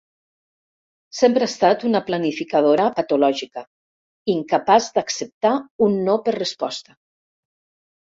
[1.17, 3.65] Sempre ha estat una planificadora patològica,
[4.37, 5.57] incapaç d'acceptar
[5.91, 7.03] un no per resposta.